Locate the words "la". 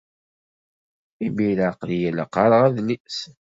2.15-2.25